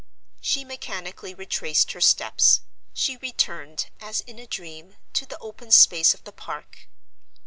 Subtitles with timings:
[0.41, 2.61] She mechanically retraced her steps;
[2.91, 6.87] she returned, as in a dream, to the open space of the Park.